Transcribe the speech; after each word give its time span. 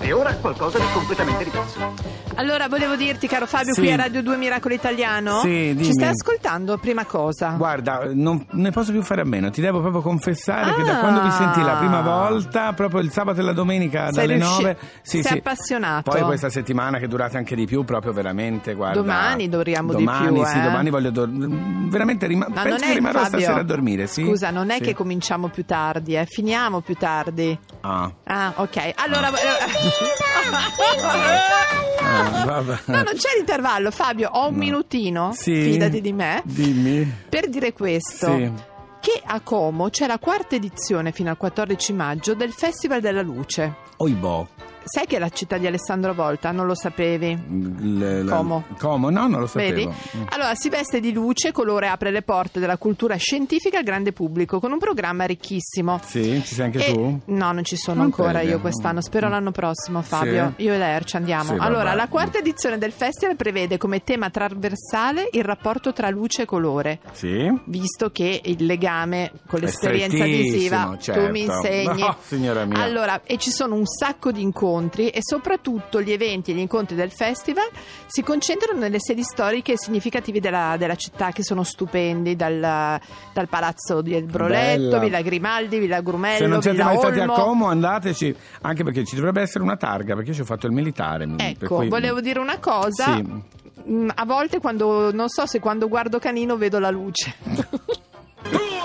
E 0.00 0.12
ora 0.12 0.34
qualcosa 0.36 0.78
di 0.78 0.84
completamente 0.92 1.44
diverso. 1.44 1.94
Allora, 2.36 2.66
volevo 2.68 2.96
dirti, 2.96 3.26
caro 3.28 3.46
Fabio, 3.46 3.72
Sì. 3.72 3.80
qui 3.80 3.92
a 3.92 3.96
Radio 3.96 4.22
2 4.22 4.36
Miracolo 4.36 4.74
Italiano. 4.74 5.38
Sì, 5.40 5.48
dimmi. 5.72 5.84
Ci 5.84 5.92
stai 5.92 6.08
ascoltando? 6.08 6.76
Prima 6.78 7.04
cosa. 7.04 7.50
Guarda, 7.50 8.08
non 8.12 8.44
ne 8.50 8.70
posso 8.72 8.90
più 8.90 9.02
fare 9.02 9.20
a 9.20 9.24
meno. 9.24 9.50
Ti 9.50 9.60
devo 9.60 9.80
proprio 9.80 10.02
confessare 10.02 10.74
che 10.74 10.82
da 10.82 10.96
Ah. 10.96 10.98
quando 11.00 11.22
vi 11.22 11.30
sentì 11.30 11.62
la 11.62 11.74
prima 11.76 12.00
volta, 12.00 12.72
proprio 12.72 13.00
il 13.00 13.10
sabato 13.12 13.40
e 13.40 13.44
la 13.44 13.52
domenica 13.52 14.10
Sei 14.10 14.26
dalle 14.26 14.34
riusci- 14.34 14.62
9, 14.62 14.76
sì, 15.02 15.22
sei 15.22 15.32
sì. 15.32 15.38
appassionato. 15.38 16.10
Poi 16.10 16.22
questa 16.22 16.50
settimana 16.50 16.98
che 16.98 17.04
è 17.04 17.08
durata 17.08 17.38
anche 17.38 17.54
di 17.54 17.66
più, 17.66 17.84
proprio 17.84 18.12
veramente, 18.12 18.74
guarda. 18.74 19.00
Domani 19.00 19.48
dormiamo 19.48 19.94
di 19.94 20.04
domani, 20.04 20.32
più, 20.34 20.44
sì, 20.44 20.58
eh. 20.58 20.62
domani 20.62 20.90
voglio 20.90 21.10
dormire. 21.10 21.52
Veramente 21.88 22.26
rima- 22.26 22.46
Ma 22.48 22.54
penso 22.62 22.68
non 22.70 22.78
che 22.78 22.90
è 22.90 22.94
rimarrò 22.94 23.20
Fabio, 23.20 23.38
stasera 23.38 23.60
a 23.60 23.64
dormire, 23.64 24.06
sì. 24.08 24.24
Scusa, 24.24 24.50
non 24.50 24.70
è 24.70 24.76
Sì. 24.76 24.80
che 24.82 24.94
cominciamo 24.94 25.48
più 25.48 25.64
tardi, 25.64 26.16
eh. 26.16 26.26
Finiamo 26.26 26.80
più 26.80 26.94
tardi. 26.96 27.56
Ah. 27.82 28.10
Ah, 28.24 28.52
ok. 28.56 28.92
Allora. 29.14 29.32
Ah. 32.06 32.62
No, 32.86 33.02
non 33.02 33.14
c'è 33.16 33.34
l'intervallo, 33.36 33.90
Fabio. 33.90 34.28
Ho 34.32 34.48
un 34.48 34.52
No. 34.54 34.58
minutino. 34.58 35.32
Sì. 35.34 35.62
Fidati 35.72 36.00
di 36.00 36.12
me. 36.12 36.42
Dimmi. 36.44 37.10
Per 37.28 37.48
dire 37.48 37.72
questo. 37.72 38.26
Sì. 38.36 38.52
Che 39.00 39.22
a 39.24 39.40
Como 39.40 39.88
c'è 39.90 40.06
la 40.06 40.18
quarta 40.18 40.54
edizione 40.54 41.10
fino 41.12 41.30
al 41.30 41.36
14 41.36 41.92
maggio 41.92 42.34
del 42.34 42.52
Festival 42.52 43.00
della 43.00 43.22
Luce. 43.22 43.74
Oibo. 43.96 44.48
Sai 44.84 45.06
che 45.06 45.16
è 45.16 45.18
la 45.18 45.30
città 45.30 45.56
di 45.56 45.66
Alessandro 45.66 46.12
Volta? 46.12 46.50
Non 46.50 46.66
lo 46.66 46.74
sapevi? 46.74 47.32
L- 47.34 48.24
la- 48.24 48.36
Como. 48.36 48.64
Como? 48.78 49.08
No, 49.08 49.26
non 49.26 49.40
lo 49.40 49.46
sapevo. 49.46 49.74
Vedi? 49.74 49.86
Mm. 49.88 50.22
Allora 50.30 50.54
si 50.54 50.68
veste 50.68 51.00
di 51.00 51.10
luce, 51.12 51.52
colore 51.52 51.88
apre 51.88 52.10
le 52.10 52.20
porte 52.20 52.60
della 52.60 52.76
cultura 52.76 53.16
scientifica 53.16 53.78
al 53.78 53.84
grande 53.84 54.12
pubblico 54.12 54.60
con 54.60 54.72
un 54.72 54.78
programma 54.78 55.24
ricchissimo. 55.24 56.00
Sì, 56.04 56.42
ci 56.44 56.54
sei 56.54 56.64
anche 56.66 56.86
E- 56.86 56.92
tu? 56.92 57.20
No, 57.26 57.52
non 57.52 57.64
ci 57.64 57.76
sono 57.76 57.96
Non 57.98 58.06
ancora 58.06 58.32
crede. 58.40 58.50
io 58.50 58.60
quest'anno, 58.60 59.00
spero 59.00 59.28
l'anno 59.28 59.52
prossimo 59.52 60.02
Fabio. 60.02 60.52
Sì? 60.56 60.64
Io 60.64 60.74
e 60.74 60.78
lei 60.78 61.04
ci 61.06 61.16
andiamo. 61.16 61.54
Sì, 61.54 61.56
allora, 61.60 61.84
vabbè. 61.84 61.96
la 61.96 62.08
quarta 62.08 62.38
edizione 62.38 62.76
del 62.76 62.92
festival 62.92 63.36
prevede 63.36 63.78
come 63.78 64.04
tema 64.04 64.28
trasversale 64.28 65.28
il 65.32 65.44
rapporto 65.44 65.94
tra 65.94 66.10
luce 66.10 66.42
e 66.42 66.44
colore. 66.44 67.00
Sì. 67.12 67.50
Visto 67.64 68.10
che 68.10 68.40
il 68.44 68.66
legame 68.66 69.32
con 69.46 69.60
l'esperienza 69.60 70.24
visiva 70.24 70.94
certo. 71.00 71.24
tu 71.24 71.30
mi 71.30 71.40
insegni. 71.42 72.00
No, 72.00 72.16
signora 72.20 72.66
mia. 72.66 72.82
Allora, 72.82 73.22
e 73.24 73.38
ci 73.38 73.50
sono 73.50 73.76
un 73.76 73.86
sacco 73.86 74.30
di 74.30 74.42
incontri 74.42 74.72
e 74.82 75.18
soprattutto 75.20 76.02
gli 76.02 76.10
eventi 76.12 76.50
e 76.50 76.54
gli 76.54 76.58
incontri 76.58 76.96
del 76.96 77.10
festival 77.12 77.68
si 78.06 78.22
concentrano 78.22 78.78
nelle 78.78 78.98
sedi 78.98 79.22
storiche 79.22 79.72
e 79.72 79.78
significative 79.78 80.40
della, 80.40 80.76
della 80.78 80.96
città 80.96 81.30
che 81.30 81.44
sono 81.44 81.62
stupendi, 81.62 82.34
dal, 82.36 82.58
dal 82.58 83.48
palazzo 83.48 84.02
del 84.02 84.24
Broletto, 84.24 84.82
Bella. 84.88 84.98
Villa 84.98 85.20
Grimaldi, 85.22 85.78
Villa 85.78 86.00
Grumello, 86.00 86.38
Se 86.38 86.46
non 86.46 86.60
siete 86.62 86.76
Villa 86.78 86.88
mai 86.88 86.98
stati 86.98 87.20
a. 87.20 87.26
Como, 87.26 87.66
andateci, 87.68 88.34
anche 88.62 88.82
perché 88.84 89.04
ci 89.04 89.14
dovrebbe 89.14 89.42
essere 89.42 89.62
una 89.62 89.76
targa, 89.76 90.14
perché 90.14 90.30
io 90.30 90.34
ci 90.36 90.40
ho 90.42 90.44
fatto 90.46 90.66
il 90.66 90.72
militare. 90.72 91.26
Ecco, 91.36 91.76
cui- 91.76 91.88
volevo 91.88 92.20
dire 92.20 92.38
una 92.40 92.58
cosa. 92.58 93.14
Sì. 93.14 93.26
Mm, 93.88 94.08
A 94.14 94.24
volte 94.24 94.60
quando 94.60 95.12
non 95.12 95.28
so 95.28 95.46
se 95.46 95.60
quando 95.60 95.88
guardo 95.88 96.18
Canino 96.18 96.56
vedo 96.56 96.78
la 96.78 96.90
luce. 96.90 97.34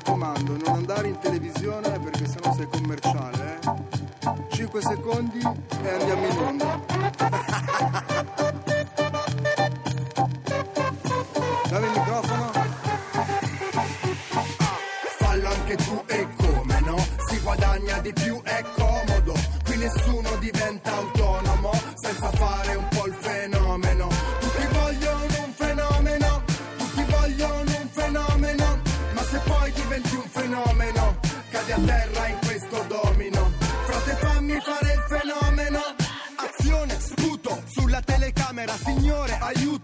raccomando, 0.00 0.56
non 0.64 0.74
andare 0.74 1.08
in 1.08 1.18
televisione 1.18 1.98
perché 2.00 2.26
sennò 2.26 2.54
sei 2.54 2.66
commerciale, 2.66 3.58
eh? 3.60 3.74
5 4.50 4.80
secondi 4.80 5.38
e 5.38 5.88
andiamo 5.88 6.26
in 6.26 6.38
onda. 6.38 6.80
Ma 29.20 29.26
se 29.26 29.38
poi 29.44 29.70
diventi 29.72 30.14
un 30.14 30.28
fenomeno, 30.30 31.18
cadi 31.50 31.72
a 31.72 31.78
terra 31.84 32.26
in 32.28 32.38
questo 32.42 32.84
domino. 32.88 33.52
Frate 33.84 34.16
fammi 34.16 34.58
fare 34.62 34.92
il 34.94 35.04
fenomeno. 35.08 35.80
Azione, 36.36 36.98
sputo 36.98 37.62
sulla 37.66 38.00
telecamera, 38.00 38.72
signore, 38.82 39.36
aiuto, 39.38 39.79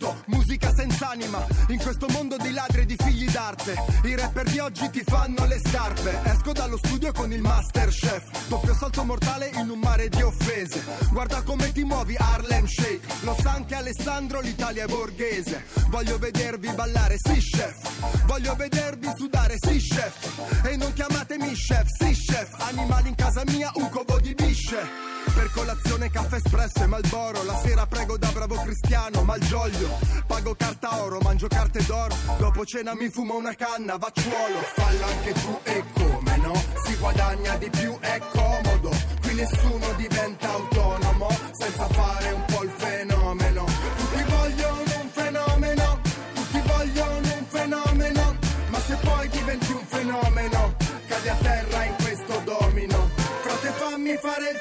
anima. 1.26 1.46
In 1.68 1.78
questo 1.78 2.06
mondo 2.08 2.36
di 2.36 2.52
ladri 2.52 2.82
e 2.82 2.86
di 2.86 2.96
figli 2.96 3.28
d'arte, 3.28 3.74
i 4.04 4.14
rapper 4.14 4.48
di 4.48 4.58
oggi 4.58 4.88
ti 4.90 5.02
fanno 5.04 5.44
le 5.46 5.60
scarpe. 5.64 6.20
Esco 6.24 6.52
dallo 6.52 6.76
studio 6.76 7.12
con 7.12 7.32
il 7.32 7.40
master 7.40 7.88
chef, 7.88 8.48
doppio 8.48 8.74
salto 8.74 9.04
mortale 9.04 9.50
in 9.54 9.68
un 9.68 9.78
mare 9.78 10.08
di 10.08 10.22
offese. 10.22 10.82
Guarda 11.10 11.42
come 11.42 11.72
ti 11.72 11.84
muovi, 11.84 12.14
Harlem 12.16 12.66
Shake. 12.66 13.00
Lo 13.22 13.36
sa 13.40 13.52
anche 13.52 13.74
Alessandro, 13.74 14.40
l'Italia 14.40 14.84
è 14.84 14.86
borghese. 14.86 15.64
Voglio 15.88 16.18
vedervi 16.18 16.70
ballare, 16.70 17.16
sì 17.18 17.38
chef. 17.38 18.24
Voglio 18.26 18.54
vedervi 18.54 19.10
sudare, 19.16 19.56
sì 19.60 19.78
chef. 19.78 20.64
E 20.64 20.76
non 20.76 20.92
chiamatemi 20.92 21.52
chef, 21.52 21.86
sì 21.98 22.12
chef. 22.12 22.54
Animali 22.60 23.08
in 23.08 23.14
casa 23.14 23.42
mia, 23.46 23.70
un 23.74 23.88
covo 23.90 24.18
di 24.20 24.34
bisce. 24.34 25.15
Per 25.36 25.50
colazione 25.50 26.10
caffè 26.10 26.36
espresso 26.36 26.82
e 26.82 26.86
malboro. 26.86 27.44
La 27.44 27.58
sera 27.58 27.86
prego 27.86 28.16
da 28.16 28.30
bravo 28.32 28.54
cristiano 28.54 29.22
Malgioglio 29.22 29.98
Pago 30.26 30.54
carta 30.54 31.02
oro, 31.02 31.20
mangio 31.20 31.46
carte 31.46 31.84
d'oro. 31.84 32.14
Dopo 32.38 32.64
cena 32.64 32.94
mi 32.94 33.10
fumo 33.10 33.36
una 33.36 33.54
canna, 33.54 33.98
vacciuolo. 33.98 34.58
Fallo 34.74 35.04
anche 35.04 35.32
tu 35.34 35.58
e 35.64 35.84
come 35.92 36.36
no? 36.38 36.54
Si 36.84 36.96
guadagna 36.96 37.54
di 37.56 37.68
più, 37.68 37.98
è 38.00 38.18
comodo. 38.32 38.90
Qui 39.20 39.34
nessuno 39.34 39.92
diventa 39.96 40.50
autonomo 40.52 41.28
Senza 41.52 41.86
fare 41.88 42.32
un 42.32 42.44
po' 42.46 42.62
il 42.62 42.70
fenomeno 42.70 43.75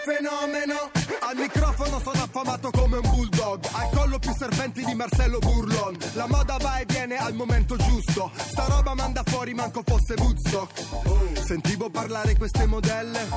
fenomeno. 0.05 0.91
Al 1.19 1.35
microfono 1.35 1.99
sono 1.99 2.21
affamato 2.21 2.69
come 2.69 2.97
un 2.97 3.09
bulldog. 3.09 3.65
Al 3.71 3.89
collo 3.89 4.19
più 4.19 4.31
serpenti 4.37 4.85
di 4.85 4.93
Marcello 4.93 5.39
Burlon. 5.39 5.97
La 6.13 6.27
moda 6.27 6.57
va 6.57 6.77
e 6.77 6.85
viene 6.85 7.17
al 7.17 7.33
momento 7.33 7.75
giusto. 7.75 8.29
Sta 8.35 8.65
roba 8.67 8.93
manda 8.93 9.23
fuori 9.25 9.55
manco 9.55 9.81
fosse 9.83 10.13
Woodstock. 10.17 11.43
Sentivo 11.43 11.89
parlare 11.89 12.37
queste 12.37 12.67
modelle. 12.67 13.27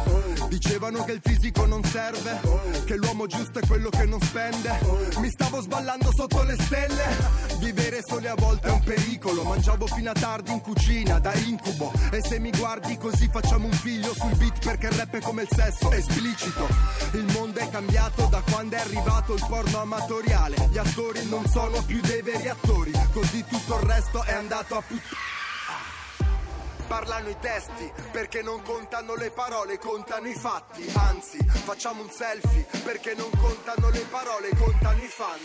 Dicevano 0.48 1.04
che 1.04 1.12
il 1.12 1.20
fisico 1.22 1.64
non 1.64 1.82
serve. 1.84 2.38
Che 2.84 2.96
l'uomo 2.96 3.26
giusto 3.26 3.60
è 3.60 3.66
quello 3.66 3.88
che 3.88 4.04
non 4.04 4.20
spende. 4.20 4.78
Mi 5.20 5.30
stavo 5.30 5.62
sballando 5.62 6.12
sotto 6.14 6.42
le 6.42 6.56
stelle 6.60 7.37
Soli 8.18 8.30
a 8.30 8.34
volte 8.34 8.66
è 8.66 8.72
un 8.72 8.82
pericolo 8.82 9.44
Mangiavo 9.44 9.86
fino 9.86 10.10
a 10.10 10.12
tardi 10.12 10.50
in 10.50 10.60
cucina 10.60 11.20
da 11.20 11.32
incubo 11.34 11.92
E 12.10 12.20
se 12.20 12.40
mi 12.40 12.50
guardi 12.50 12.98
così 12.98 13.28
facciamo 13.28 13.66
un 13.66 13.72
figlio 13.72 14.12
sul 14.12 14.34
beat 14.34 14.58
Perché 14.58 14.86
il 14.86 14.92
rap 14.94 15.14
è 15.14 15.20
come 15.20 15.42
il 15.42 15.48
sesso, 15.48 15.92
esplicito 15.92 16.66
Il 17.12 17.26
mondo 17.32 17.60
è 17.60 17.68
cambiato 17.68 18.26
da 18.26 18.42
quando 18.50 18.74
è 18.74 18.80
arrivato 18.80 19.34
il 19.34 19.44
porno 19.48 19.82
amatoriale 19.82 20.68
Gli 20.68 20.78
attori 20.78 21.28
non 21.28 21.46
sono 21.46 21.80
più 21.84 22.00
dei 22.00 22.20
veri 22.22 22.48
attori 22.48 22.90
Così 23.12 23.44
tutto 23.44 23.76
il 23.76 23.86
resto 23.86 24.24
è 24.24 24.32
andato 24.32 24.76
a 24.76 24.82
puttana 24.82 25.36
Parlano 26.88 27.28
i 27.28 27.36
testi 27.38 27.92
perché 28.10 28.42
non 28.42 28.62
contano 28.62 29.14
le 29.14 29.30
parole, 29.30 29.78
contano 29.78 30.26
i 30.26 30.34
fatti. 30.34 30.90
Anzi, 30.94 31.36
facciamo 31.46 32.00
un 32.00 32.08
selfie 32.08 32.66
perché 32.82 33.14
non 33.14 33.28
contano 33.38 33.90
le 33.90 34.06
parole, 34.10 34.48
contano 34.56 34.96
i 34.96 35.06
fan. 35.06 35.38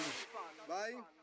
Vai. 0.65 1.22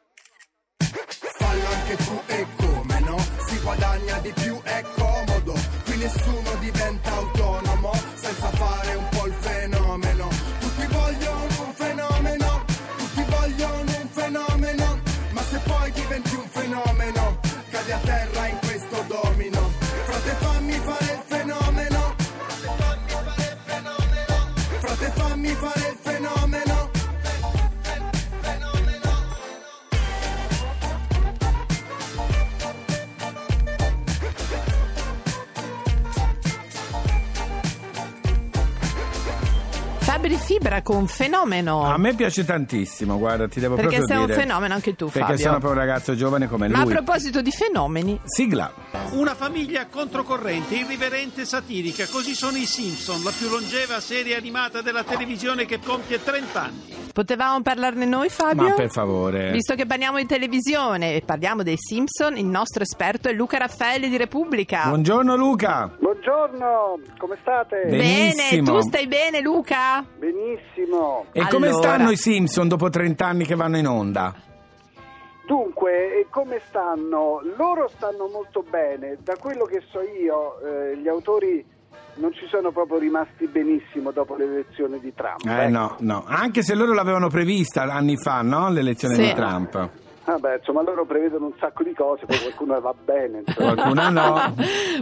Anche 1.91 2.05
tu 2.05 2.23
e 2.27 2.47
come 2.55 3.01
no? 3.01 3.17
Si 3.49 3.59
guadagna 3.59 4.19
di 4.21 4.33
più, 4.33 4.63
è 4.63 4.81
comodo. 4.95 5.55
Qui 5.85 5.97
nessuno 5.97 6.55
diventa 6.61 7.13
autonomo 7.17 7.91
senza 8.15 8.47
fare 8.51 8.95
un 8.95 9.09
po' 9.09 9.27
il 9.27 9.35
fenomeno. 9.41 10.29
Tutti 10.61 10.87
vogliono 10.87 11.65
un 11.67 11.75
fenomeno, 11.75 12.65
tutti 12.97 13.25
vogliono 13.29 13.91
un 14.03 14.09
fenomeno. 14.09 15.01
Ma 15.33 15.43
se 15.43 15.59
poi 15.65 15.91
diventi 15.91 16.35
un 16.37 16.49
fenomeno, 16.49 17.41
cadi 17.71 17.91
a 17.91 17.99
terra 17.99 18.30
con 40.83 41.07
fenomeno. 41.09 41.85
A 41.85 41.99
me 41.99 42.15
piace 42.15 42.45
tantissimo, 42.45 43.19
guarda, 43.19 43.49
ti 43.49 43.59
devo 43.61 43.75
Perché 43.75 43.97
proprio 43.97 44.17
sei 44.17 44.25
dire. 44.27 44.37
un 44.37 44.41
fenomeno 44.47 44.75
anche 44.75 44.95
tu, 44.95 45.07
Perché 45.07 45.21
Fabio. 45.21 45.37
sono 45.39 45.59
proprio 45.59 45.73
un 45.73 45.79
ragazzo 45.87 46.15
giovane 46.15 46.49
come 46.49 46.69
Ma 46.69 46.79
a 46.79 46.85
lui. 46.85 46.93
proposito 46.95 47.43
di 47.43 47.51
fenomeni, 47.51 48.19
Sigla. 48.25 48.73
Una 49.13 49.35
famiglia 49.35 49.87
controcorrente, 49.87 50.75
irriverente 50.77 51.43
e 51.43 51.45
satirica, 51.45 52.07
così 52.11 52.35
sono 52.35 52.57
i 52.57 52.65
Simpson, 52.67 53.23
la 53.23 53.33
più 53.37 53.49
longeva 53.49 54.01
serie 54.01 54.37
animata 54.37 54.81
della 54.81 55.03
televisione 55.05 55.67
che 55.67 55.81
compie 55.85 56.23
30 56.23 56.63
anni. 56.63 56.99
potevamo 57.13 57.61
parlarne 57.61 58.05
noi, 58.07 58.29
Fabio? 58.29 58.69
Ma 58.69 58.75
per 58.75 58.91
favore. 58.91 59.51
Visto 59.51 59.75
che 59.75 59.85
parliamo 59.85 60.17
di 60.19 60.27
televisione 60.27 61.15
e 61.17 61.23
parliamo 61.23 61.63
dei 61.65 61.77
Simpson, 61.77 62.37
il 62.37 62.47
nostro 62.47 62.83
esperto 62.83 63.29
è 63.29 63.33
Luca 63.33 63.59
Raffaelli 63.59 64.09
di 64.09 64.17
Repubblica. 64.17 64.85
Buongiorno 64.87 65.35
Luca. 65.37 65.93
Buongiorno, 65.99 67.01
come 67.19 67.37
state? 67.41 67.83
Bene. 67.87 67.97
Bene, 67.97 68.35
Benissimo. 68.35 68.79
tu 68.79 68.81
stai 68.87 69.07
bene, 69.09 69.41
Luca? 69.41 70.05
Benissimo. 70.19 70.60
E 71.33 71.47
come 71.49 71.69
Allora. 71.69 71.83
stanno 71.83 72.11
i 72.11 72.17
Simpson 72.17 72.69
dopo 72.69 72.89
30 72.91 73.27
anni 73.27 73.45
che 73.45 73.55
vanno 73.55 73.77
in 73.79 73.87
onda? 73.87 74.35
Dunque, 75.47 76.21
e 76.21 76.27
come 76.31 76.61
stanno? 76.69 77.41
Loro 77.57 77.89
stanno 77.97 78.29
molto 78.29 78.63
bene. 78.69 79.19
Da 79.23 79.35
quello 79.37 79.65
che 79.65 79.83
so 79.91 80.01
io, 80.01 80.61
eh, 80.61 80.97
gli 80.97 81.09
autori 81.09 81.65
non 82.17 82.33
ci 82.33 82.47
sono 82.49 82.71
proprio 82.71 82.99
rimasti 82.99 83.47
benissimo 83.47 84.13
dopo 84.13 84.37
l'elezione 84.37 85.01
di 85.01 85.13
Trump. 85.15 85.45
Eh 85.47 85.63
ecco. 85.65 85.71
no, 85.71 85.97
no. 86.01 86.25
Anche 86.27 86.63
se 86.63 86.75
loro 86.75 86.93
l'avevano 86.93 87.29
prevista 87.29 87.83
anni 87.83 88.17
fa, 88.17 88.43
no? 88.43 88.71
L'elezione 88.71 89.15
Sì. 89.15 89.23
di 89.23 89.33
Trump. 89.35 89.91
Vabbè, 90.33 90.57
insomma, 90.59 90.83
loro 90.83 91.05
prevedono 91.05 91.47
un 91.47 91.53
sacco 91.59 91.83
di 91.83 91.93
cose, 91.95 92.27
poi 92.27 92.39
qualcuno 92.39 92.81
va 92.81 92.95
bene. 92.95 93.43
insomma. 93.47 93.75
Qualcuna 93.75 94.09
no. 94.11 94.55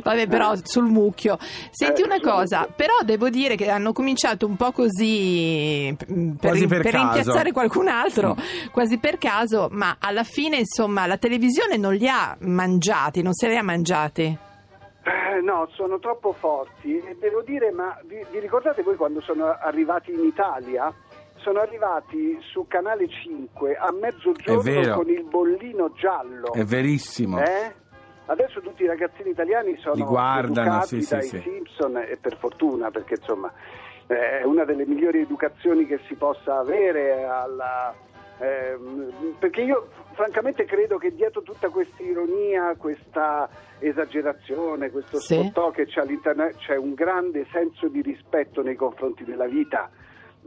Vabbè, 0.02 0.26
però 0.28 0.54
sul 0.62 0.84
mucchio. 0.84 1.36
Senti 1.70 2.02
Eh, 2.02 2.04
una 2.04 2.20
cosa, 2.20 2.60
mucchio. 2.60 2.74
però 2.76 2.94
devo 3.04 3.28
dire 3.28 3.56
che 3.56 3.70
hanno 3.70 3.92
cominciato 3.92 4.46
un 4.46 4.56
po' 4.56 4.72
così 4.72 5.90
mm, 6.12 6.30
per, 6.32 6.50
Quasi 6.50 6.66
per 6.66 6.82
caso. 6.82 6.96
rimpiazzare 6.96 7.52
qualcun 7.52 7.88
altro, 7.88 8.36
quasi 8.72 8.98
per 8.98 9.18
caso, 9.18 9.68
ma 9.70 9.96
alla 10.00 10.24
fine, 10.24 10.56
insomma, 10.58 11.06
la 11.06 11.16
televisione 11.18 11.76
non 11.76 11.94
li 11.94 12.08
ha 12.08 12.36
mangiati, 12.40 13.22
non 13.22 13.32
se 13.34 13.48
li 13.48 13.56
ha 13.56 13.62
mangiati. 13.62 14.46
Eh, 15.08 15.40
no, 15.42 15.66
sono 15.74 15.98
troppo 15.98 16.34
forti 16.38 17.00
devo 17.18 17.40
dire, 17.42 17.70
ma 17.70 17.96
vi, 18.04 18.16
vi 18.30 18.40
ricordate 18.40 18.82
voi 18.82 18.96
quando 18.96 19.20
sono 19.22 19.46
arrivati 19.58 20.12
in 20.12 20.22
Italia? 20.24 20.92
Sono 21.48 21.60
arrivati 21.60 22.36
su 22.42 22.66
Canale 22.68 23.08
5 23.08 23.74
a 23.74 23.90
mezzogiorno 23.90 24.96
con 24.96 25.08
il 25.08 25.24
bollino 25.24 25.94
giallo. 25.94 26.52
È 26.52 26.62
verissimo. 26.62 27.40
Eh? 27.40 27.72
Adesso 28.26 28.60
tutti 28.60 28.82
i 28.82 28.86
ragazzini 28.86 29.30
italiani 29.30 29.74
sono 29.78 29.94
Li 29.94 30.02
guardano, 30.02 30.68
educati 30.68 31.00
sì, 31.00 31.00
sì, 31.00 31.14
dai 31.14 31.22
sì. 31.22 31.38
Simpson 31.40 31.96
e 31.96 32.18
per 32.20 32.36
fortuna 32.36 32.90
perché 32.90 33.14
insomma 33.14 33.50
eh, 34.08 34.40
è 34.40 34.44
una 34.44 34.66
delle 34.66 34.84
migliori 34.84 35.20
educazioni 35.22 35.86
che 35.86 36.00
si 36.06 36.16
possa 36.16 36.58
avere 36.58 37.24
alla, 37.24 37.94
ehm, 38.40 39.36
perché 39.38 39.62
io 39.62 39.88
francamente 40.12 40.66
credo 40.66 40.98
che 40.98 41.14
dietro 41.14 41.40
tutta 41.40 41.70
questa 41.70 42.02
ironia, 42.02 42.74
questa 42.76 43.48
esagerazione, 43.78 44.90
questo 44.90 45.18
Sì. 45.18 45.50
che 45.72 45.86
c'è 45.86 46.02
all'interno 46.02 46.46
c'è 46.58 46.76
un 46.76 46.92
grande 46.92 47.46
senso 47.50 47.88
di 47.88 48.02
rispetto 48.02 48.60
nei 48.60 48.74
confronti 48.74 49.24
della 49.24 49.46
vita 49.46 49.88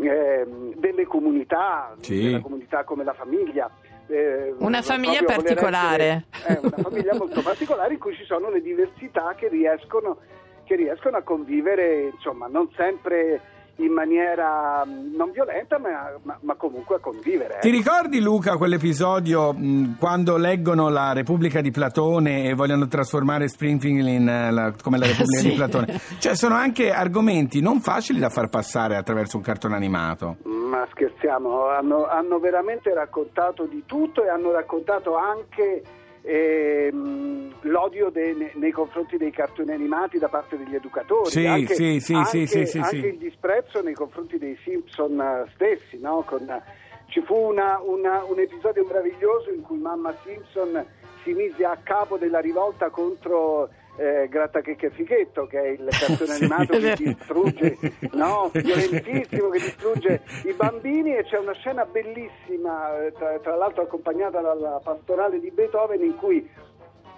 ehm, 0.08 0.74
delle 0.76 1.06
comunità, 1.06 1.96
Sì. 2.02 2.24
della 2.24 2.40
comunità 2.42 2.84
come 2.84 3.04
la 3.04 3.14
famiglia. 3.14 3.70
eh, 4.08 4.54
Una 4.58 4.82
famiglia 4.82 5.24
particolare. 5.24 6.26
essere- 6.32 6.56
è 6.56 6.60
una 6.62 6.78
famiglia 6.90 7.16
molto 7.16 7.42
particolare 7.44 7.94
in 7.94 8.00
cui 8.00 8.14
ci 8.16 8.26
sono 8.26 8.50
le 8.50 8.62
diversità 8.62 9.34
che 9.38 9.48
riescono, 9.48 10.18
che 10.66 10.76
riescono 10.76 11.16
a 11.18 11.22
convivere, 11.22 12.10
insomma, 12.14 12.48
non 12.48 12.70
sempre 12.76 13.40
in 13.78 13.92
maniera 13.94 14.84
mh, 14.86 15.16
non 15.16 15.32
violenta, 15.32 15.80
ma, 15.80 16.12
ma- 16.24 16.38
ma 16.42 16.56
comunque 16.56 16.96
a 16.98 17.00
convivere. 17.00 17.58
Ti 17.62 17.68
ecco. 17.70 17.78
ricordi 17.78 18.20
Luca 18.22 18.58
quell'episodio 18.58 19.54
mh, 19.54 19.98
quando 19.98 20.38
leggono 20.38 20.90
la 20.90 21.14
Repubblica 21.14 21.62
di 21.62 21.72
Platone 21.72 22.44
e 22.50 22.54
vogliono 22.54 22.88
trasformare 22.88 23.48
Springfield 23.48 24.08
in, 24.08 24.28
eh, 24.28 24.52
la- 24.52 24.74
come 24.82 24.98
la 24.98 25.06
Repubblica 25.08 25.40
Sì. 25.42 25.50
di 25.50 25.56
Platone? 25.56 26.00
Cioè 26.20 26.36
sono 26.36 26.56
anche 26.56 26.92
argomenti 26.92 27.62
non 27.62 27.80
facili 27.82 28.20
da 28.20 28.30
far 28.30 28.50
passare 28.50 28.96
attraverso 28.96 29.38
un 29.38 29.44
cartone 29.44 29.76
animato. 29.76 30.38
Ma 30.44 30.88
scherziamo, 30.92 31.68
hanno, 31.68 32.08
hanno 32.08 32.40
veramente 32.40 32.94
raccontato 32.94 33.66
di 33.66 33.84
tutto 33.86 34.24
e 34.24 34.30
hanno 34.30 34.52
raccontato 34.52 35.16
anche 35.18 35.82
ehm, 36.22 37.54
l'odio 37.62 38.10
de- 38.10 38.34
ne- 38.34 38.52
nei 38.56 38.72
confronti 38.72 39.18
dei 39.18 39.32
cartoni 39.32 39.72
animati 39.72 40.18
da 40.18 40.28
parte 40.30 40.58
degli 40.58 40.76
educatori, 40.76 41.30
Sì, 41.30 41.46
anche, 41.46 41.74
sì, 41.76 42.00
sì, 42.00 42.14
anche- 42.14 42.46
anche 42.80 43.08
il 43.08 43.18
disprezzo 43.18 43.82
nei 43.82 43.94
confronti 43.94 44.38
dei 44.38 44.58
Simpson 44.64 45.20
eh, 45.20 45.52
stessi. 45.54 46.00
no? 46.00 46.24
Con- 46.26 46.62
ci 47.08 47.22
fu 47.22 47.36
una- 47.36 47.80
una- 47.84 48.24
un 48.24 48.40
episodio 48.40 48.86
meraviglioso 48.86 49.50
in 49.52 49.62
cui 49.62 49.78
mamma 49.78 50.16
Simpson 50.24 50.86
si 51.24 51.34
mise 51.34 51.66
a 51.66 51.78
capo 51.84 52.18
della 52.18 52.40
rivolta 52.40 52.90
contro 52.90 53.70
eh, 53.98 54.28
Grattachecche 54.30 54.88
e 54.88 54.90
Fichetto, 54.92 55.46
che 55.48 55.60
è 55.62 55.68
il 55.70 55.88
cartone 55.90 56.32
Sì, 56.34 56.44
animato 56.44 56.78
che 56.78 56.94
distrugge, 56.98 57.78
no, 58.14 58.50
violentissimo, 58.56 59.50
che 59.50 59.60
distrugge 59.60 60.22
i 60.46 60.54
bambini 60.54 61.16
e 61.16 61.24
c'è 61.24 61.38
una 61.38 61.54
scena 61.54 61.86
bellissima, 61.86 63.06
eh, 63.06 63.12
tra, 63.14 63.38
tra 63.40 63.56
l'altro 63.56 63.84
accompagnata 63.84 64.40
dalla 64.42 64.80
pastorale 64.84 65.40
di 65.40 65.52
Beethoven, 65.52 66.02
in 66.04 66.16
cui 66.16 66.50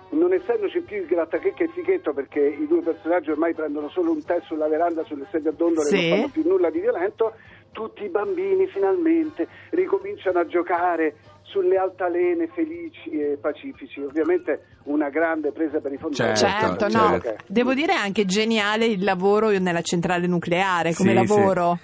non 0.10 0.32
essendoci 0.32 0.82
più 0.82 0.98
il 0.98 1.06
grattachecche 1.08 1.64
e 1.64 1.66
il 1.66 1.72
fichetto 1.72 2.14
perché 2.14 2.40
i 2.40 2.68
due 2.68 2.82
personaggi 2.82 3.32
ormai 3.32 3.54
prendono 3.56 3.90
solo 3.90 4.12
un 4.12 4.24
tè 4.24 4.40
sulla 4.44 4.68
veranda 4.68 5.04
sulle 5.06 5.26
sedie 5.32 5.50
a 5.50 5.54
dondole 5.54 5.88
Sì. 5.88 5.96
e 5.96 6.10
non 6.10 6.18
fanno 6.20 6.32
più 6.32 6.48
nulla 6.48 6.70
di 6.70 6.80
violento, 6.80 7.34
tutti 7.72 8.04
i 8.04 8.10
bambini 8.10 8.68
finalmente 8.68 9.48
ricominciano 9.72 10.38
a 10.40 10.46
giocare 10.46 11.16
sulle 11.44 11.78
altalene 11.78 12.48
felici 12.48 13.10
e 13.12 13.38
pacifici. 13.40 14.02
Ovviamente 14.02 14.66
una 14.84 15.10
grande 15.10 15.52
presa 15.52 15.80
per 15.80 15.92
i 15.94 15.98
fondelli. 15.98 16.36
Certo, 16.36 16.86
Certo, 16.88 16.98
no. 16.98 17.20
certo. 17.22 17.44
Devo 17.48 17.74
dire 17.74 17.94
anche 17.94 18.26
geniale 18.26 18.86
il 18.86 19.04
lavoro 19.04 19.50
nella 19.60 19.82
centrale 19.82 20.28
nucleare 20.28 20.94
come 20.94 21.10
Sì, 21.10 21.16
lavoro. 21.16 21.78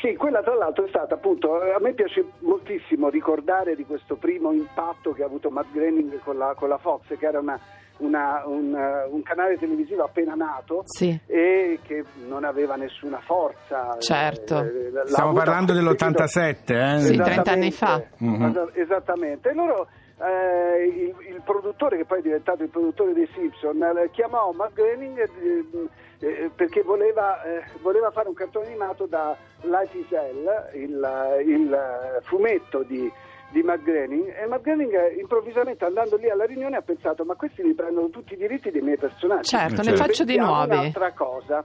Sì, 0.00 0.16
quella 0.16 0.42
tra 0.42 0.54
l'altro 0.54 0.84
è 0.84 0.88
stata 0.88 1.14
appunto, 1.14 1.54
a 1.54 1.78
me 1.80 1.94
piace 1.94 2.24
moltissimo 2.40 3.08
ricordare 3.08 3.74
di 3.74 3.86
questo 3.86 4.16
primo 4.16 4.52
impatto 4.52 5.12
che 5.14 5.22
ha 5.22 5.26
avuto 5.26 5.48
Matt 5.48 5.72
Groening 5.72 6.18
con 6.22 6.36
la, 6.36 6.52
con 6.54 6.68
la 6.68 6.76
Fox, 6.76 7.16
che 7.16 7.24
era 7.26 7.38
una- 7.38 7.58
una- 7.98 8.42
un, 8.46 8.74
eh, 8.74 9.06
un 9.10 9.22
canale 9.22 9.56
televisivo 9.58 10.04
appena 10.04 10.34
nato 10.34 10.82
Sì. 10.84 11.18
e 11.26 11.78
che 11.82 12.04
non 12.26 12.44
aveva 12.44 12.74
nessuna 12.76 13.20
forza. 13.20 13.96
Certo. 13.98 14.58
Eh, 14.60 14.92
Stiamo 15.06 15.32
parlando 15.32 15.72
a 15.72 15.76
questo 15.76 15.94
dell'87, 16.12 16.74
eh? 16.74 16.98
Sì, 17.00 17.12
Esattamente. 17.12 17.22
30 17.22 17.50
anni 17.52 17.70
fa. 17.72 18.02
Esa- 18.18 18.68
Esattamente. 18.74 19.48
E 19.50 19.54
loro, 19.54 19.88
eh, 20.20 20.84
il, 20.86 21.14
il 21.34 21.42
produttore, 21.44 21.96
che 21.98 22.04
poi 22.04 22.18
è 22.18 22.22
diventato 22.22 22.62
il 22.62 22.68
produttore 22.68 23.12
dei 23.12 23.28
Simpson, 23.34 23.82
eh, 23.82 24.10
chiamò 24.10 24.52
Matt 24.52 24.72
Groening 24.74 25.18
eh, 25.18 25.88
eh, 26.20 26.50
perché 26.54 26.82
voleva, 26.82 27.42
eh, 27.42 27.62
voleva 27.82 28.10
fare 28.10 28.28
un 28.28 28.34
cartone 28.34 28.66
animato 28.66 29.06
da 29.06 29.36
Life 29.62 29.96
is 29.98 30.10
Hell, 30.10 30.70
il, 30.74 31.42
il, 31.46 31.78
fumetto 32.22 32.82
di, 32.82 33.10
di 33.54 33.62
Matt 33.62 33.82
Groening. 33.84 34.34
E 34.36 34.46
Matt 34.46 34.62
Groening 34.62 34.92
eh, 34.92 35.14
improvvisamente 35.20 35.84
andando 35.84 36.16
lì 36.16 36.28
alla 36.28 36.44
riunione 36.44 36.76
ha 36.76 36.82
pensato 36.82 37.24
ma 37.24 37.34
questi 37.36 37.62
mi 37.62 37.72
prendono 37.72 38.10
tutti 38.10 38.34
i 38.34 38.36
diritti 38.36 38.70
dei 38.72 38.82
miei 38.82 38.98
personaggi. 38.98 39.48
Certo, 39.48 39.80
ne 39.82 39.90
Inventiamo 39.90 40.06
faccio 40.06 40.24
di 40.24 40.36
nuovi. 40.36 40.70
un'altra 40.76 41.12
cosa. 41.12 41.64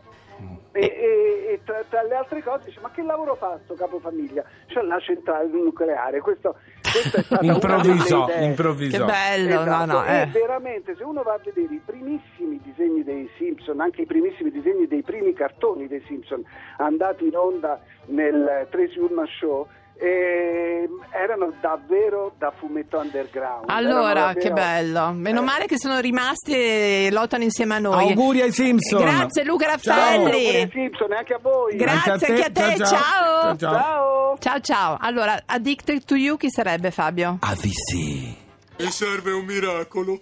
E, 0.72 0.80
e- 0.82 1.46
e 1.52 1.60
tra, 1.66 1.84
tra 1.90 2.04
le 2.04 2.14
altre 2.16 2.44
cose 2.44 2.66
dice 2.66 2.80
ma 2.80 2.92
che 2.92 3.02
lavoro 3.02 3.36
fa 3.36 3.60
sto 3.66 3.74
capofamiglia? 3.74 4.44
C'è 4.68 4.82
la 4.82 5.00
centrale 5.00 5.48
nucleare 5.50 6.22
questo, 6.22 6.56
questo 6.80 7.18
è 7.18 7.24
stato 7.24 7.44
Improvvisò, 7.44 8.24
idee. 8.30 8.46
improvvisò. 8.46 8.98
Che 9.06 9.12
bello, 9.12 9.62
Esatto, 9.62 9.86
no, 9.92 10.00
no, 10.00 10.06
eh. 10.06 10.28
veramente 10.32 10.96
se 10.96 11.04
uno 11.04 11.24
va 11.24 11.34
a 11.34 11.40
vedere 11.44 11.74
i 11.74 11.82
primissimi 11.84 12.62
disegni 12.64 13.04
dei 13.04 13.28
Simpson, 13.38 13.82
anche 13.82 14.04
i 14.04 14.06
primissimi 14.06 14.52
disegni 14.52 14.88
dei 14.88 15.02
primi 15.02 15.34
cartoni 15.34 15.88
dei 15.88 16.04
Simpson 16.08 16.46
andati 16.78 17.26
in 17.28 17.36
onda 17.36 17.82
nel 18.06 18.68
Tracy 18.70 19.00
Ullman 19.00 19.26
Show, 19.28 19.68
ehm, 20.00 21.06
erano 21.12 21.54
davvero 21.60 22.34
da 22.38 22.52
fumetto 22.58 22.98
underground. 23.00 23.66
Allora, 23.68 24.12
Erano 24.12 24.34
che 24.34 24.50
davvero- 24.50 24.56
bello. 24.56 25.12
Meno 25.14 25.42
Eh. 25.42 25.44
male 25.44 25.66
che 25.66 25.78
sono 25.78 26.00
rimasti 26.00 26.54
e 26.54 27.10
lottano 27.12 27.44
insieme 27.44 27.76
a 27.76 27.80
noi. 27.80 28.10
Auguri 28.10 28.42
ai 28.42 28.52
Simpson. 28.52 29.02
Grazie 29.02 29.44
Luca 29.44 29.66
Ciao. 29.78 29.96
Raffaelli. 29.96 30.24
Auguri 30.26 30.56
ai 30.56 30.70
Simpson 30.72 31.12
e 31.12 31.16
anche 31.16 31.34
a 31.34 31.40
voi. 31.42 31.76
Grazie 31.76 32.12
anche 32.12 32.44
a 32.44 32.50
te, 32.50 32.78
ciao. 32.78 32.86
ciao, 32.88 33.56
ciao. 33.58 33.58
Ciao. 33.58 34.38
Ciao 34.40 34.60
ciao. 34.62 34.98
Allora, 35.02 35.42
Addicted 35.46 36.04
to 36.06 36.16
You 36.16 36.38
chi 36.38 36.50
sarebbe 36.50 36.92
Fabio? 36.92 37.38
Avvisi. 37.42 38.36
Mi 38.80 38.92
serve 38.92 39.32
un 39.32 39.44
miracolo. 39.46 40.22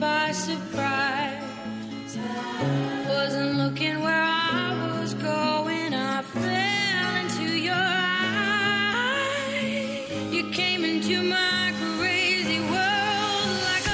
By 0.00 0.32
surprise. 0.32 1.42
Wasn't 3.08 3.56
looking 3.56 4.02
where 4.02 4.22
I 4.22 4.98
was 5.00 5.14
going. 5.14 5.94
I 5.94 6.22
fell 6.22 7.16
into 7.22 7.56
your 7.58 7.74
eyes. 7.74 9.52
You 10.32 10.50
came 10.50 10.84
into 10.84 11.22
my 11.22 11.72
crazy 11.98 12.60
world 12.60 13.62
like 13.64 13.86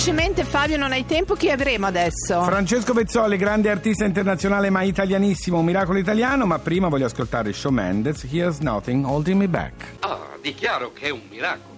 velocemente, 0.00 0.44
Fabio, 0.44 0.78
non 0.78 0.92
hai 0.92 1.04
tempo. 1.04 1.34
Chi 1.34 1.50
avremo 1.50 1.86
adesso? 1.86 2.42
Francesco 2.42 2.94
Vezzoli, 2.94 3.36
grande 3.36 3.68
artista 3.68 4.06
internazionale 4.06 4.70
ma 4.70 4.82
italianissimo, 4.82 5.58
un 5.58 5.64
miracolo 5.66 5.98
italiano, 5.98 6.46
ma 6.46 6.58
prima 6.58 6.88
voglio 6.88 7.04
ascoltare 7.04 7.52
Shawn 7.52 7.74
Mendes, 7.74 8.24
Here's 8.24 8.58
Nothing 8.58 9.04
Holding 9.04 9.38
Me 9.38 9.48
Back. 9.48 9.96
Ah, 10.00 10.38
dichiaro 10.40 10.92
che 10.94 11.06
è 11.06 11.10
un 11.10 11.20
miracolo. 11.28 11.68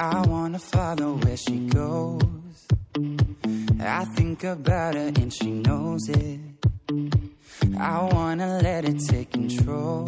I 0.00 0.26
wanna 0.26 0.58
follow 0.58 1.18
where 1.22 1.36
she 1.36 1.66
goes. 1.68 2.66
I 3.80 4.04
think 4.14 4.44
about 4.44 4.94
her 4.94 5.10
and 5.14 5.32
she 5.32 5.50
knows 5.50 6.08
it. 6.08 6.47
I 7.80 8.08
wanna 8.12 8.60
let 8.62 8.84
it 8.84 8.98
take 9.08 9.30
control. 9.30 10.06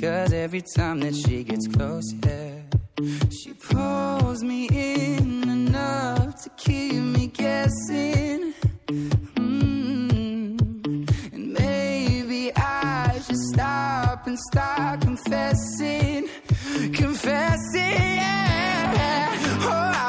Cause 0.00 0.32
every 0.32 0.62
time 0.74 1.00
that 1.00 1.14
she 1.14 1.44
gets 1.44 1.66
close, 1.68 2.10
yeah, 2.24 2.62
she 3.30 3.52
pulls 3.52 4.42
me 4.42 4.66
in 4.68 5.48
enough 5.48 6.42
to 6.42 6.50
keep 6.56 6.94
me 6.94 7.26
guessing. 7.26 8.54
Mm. 9.36 10.58
And 11.32 11.52
maybe 11.52 12.50
I 12.56 13.20
should 13.26 13.36
stop 13.52 14.26
and 14.26 14.38
start 14.38 15.02
confessing, 15.02 16.28
confessing. 16.94 18.16
Yeah. 18.16 19.36
Oh, 19.62 19.99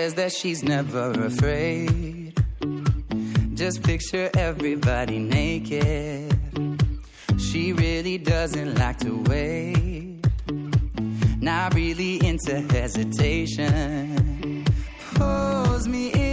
Says 0.00 0.14
that 0.14 0.32
she's 0.32 0.62
never 0.62 1.10
afraid. 1.10 2.32
Just 3.52 3.82
picture 3.82 4.30
everybody 4.34 5.18
naked. 5.18 6.34
She 7.38 7.74
really 7.74 8.16
doesn't 8.16 8.76
like 8.76 8.98
to 9.00 9.22
wait. 9.28 10.24
Not 11.42 11.74
really 11.74 12.14
into 12.26 12.62
hesitation. 12.72 13.66
Pulls 15.16 15.86
me 15.86 16.04
in 16.14 16.29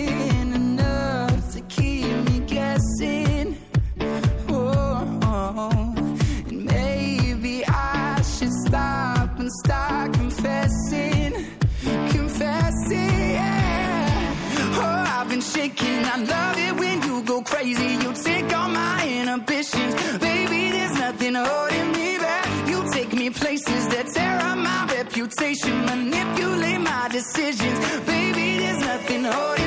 holding 21.45 21.91
me 21.91 22.17
back. 22.17 22.69
You 22.69 22.89
take 22.91 23.13
me 23.13 23.29
places 23.29 23.87
that 23.89 24.07
tear 24.13 24.37
up 24.49 24.57
my 24.57 24.87
reputation, 24.97 25.85
manipulate 25.85 26.81
my 26.81 27.07
decisions, 27.09 27.79
baby. 28.05 28.57
There's 28.59 28.79
nothing 28.79 29.23
holding 29.23 29.66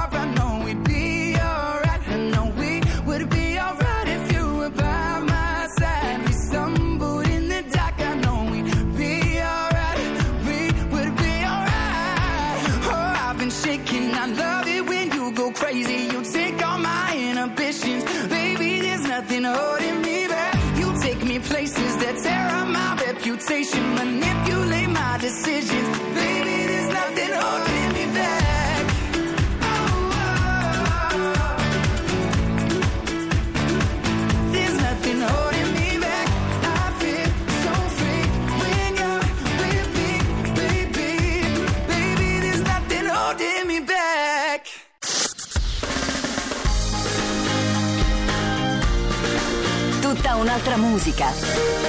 decisions. 25.21 25.99
Baby, 26.15 26.65
there's 26.65 26.89
nothing 26.89 27.31
holding 27.31 27.93
me 27.93 28.05
back. 28.13 28.85
Tutta 50.01 50.35
un'altra 50.35 50.77
musica 50.77 51.80